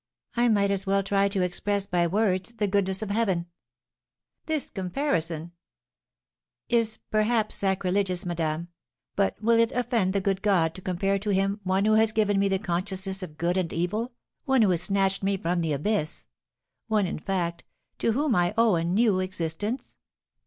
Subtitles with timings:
[0.35, 3.45] I might as well try to express by words the goodness of Heaven!"
[4.47, 5.51] "This comparison"
[6.69, 8.69] "Is, perhaps, sacrilegious, madame;
[9.15, 12.39] but will it offend the good God to compare to him one who has given
[12.39, 14.13] me the consciousness of good and evil,
[14.45, 16.25] one who has snatched me from the abyss,
[16.87, 17.63] one, in fact,
[17.99, 19.97] to whom I owe a new existence?"